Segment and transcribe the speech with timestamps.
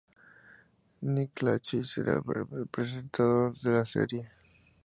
[1.03, 2.15] Nick Lachey será
[2.57, 4.31] el presentador de la serie.